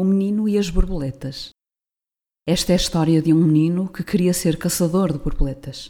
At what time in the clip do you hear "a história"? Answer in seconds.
2.74-3.20